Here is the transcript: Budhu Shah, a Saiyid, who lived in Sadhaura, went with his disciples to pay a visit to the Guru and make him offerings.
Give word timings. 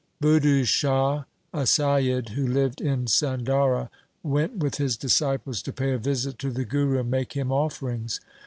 Budhu 0.19 0.65
Shah, 0.65 1.25
a 1.53 1.59
Saiyid, 1.67 2.29
who 2.29 2.47
lived 2.47 2.81
in 2.81 3.05
Sadhaura, 3.05 3.89
went 4.23 4.57
with 4.57 4.77
his 4.77 4.97
disciples 4.97 5.61
to 5.61 5.71
pay 5.71 5.91
a 5.93 5.99
visit 5.99 6.39
to 6.39 6.49
the 6.49 6.65
Guru 6.65 6.99
and 7.01 7.11
make 7.11 7.33
him 7.33 7.51
offerings. 7.51 8.19